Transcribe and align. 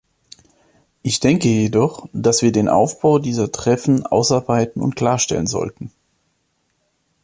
Ich 1.03 1.19
denke 1.19 1.47
jedoch, 1.47 2.09
dass 2.11 2.41
wir 2.41 2.51
den 2.51 2.69
Aufbau 2.69 3.19
dieser 3.19 3.51
Treffen 3.51 4.03
ausarbeiten 4.03 4.81
und 4.81 4.95
klarstellen 4.95 5.45
sollten. 5.45 5.91